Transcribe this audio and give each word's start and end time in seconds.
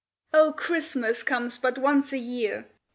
O, 0.33 0.51
CHRISTMAS 0.53 1.21
comes 1.21 1.59
but 1.59 1.77
once 1.77 2.11
a 2.11 2.17
year! 2.17 2.65